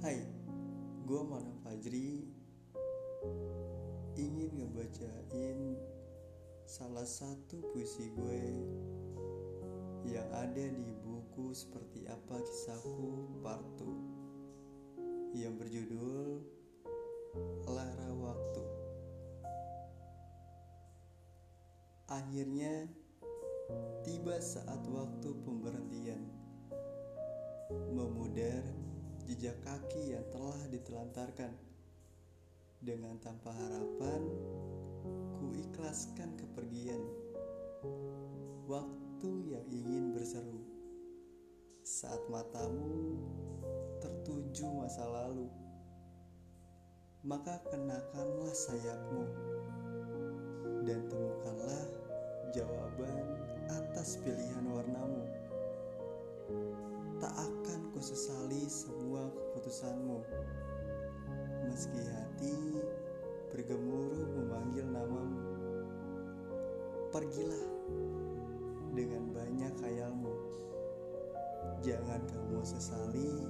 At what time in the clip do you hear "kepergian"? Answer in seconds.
36.34-36.98